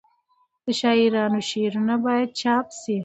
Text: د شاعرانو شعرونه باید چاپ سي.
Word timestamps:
د 0.63 0.65
شاعرانو 0.79 1.39
شعرونه 1.49 1.95
باید 2.05 2.29
چاپ 2.41 2.65
سي. 2.81 2.97